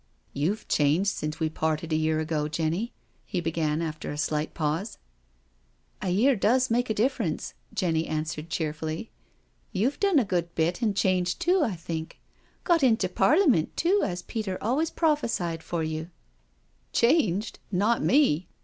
[0.43, 2.91] "You've changed since we've parted a year ago, Jenny,"
[3.23, 4.97] he began, after a slight pause."
[6.01, 9.11] A year does make a difference," Jenny answered cheerfully;"
[9.71, 12.19] you've done a good bit and changed too, I think—
[12.63, 16.09] got into Parliament too as Peter always pro phesied for you."
[16.95, 18.47] 174 yo SURRENDER" Changed I Not me."